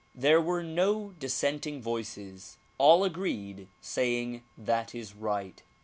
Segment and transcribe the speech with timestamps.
[0.15, 5.61] There were no dissenting voices; all agreed, saying "That is right."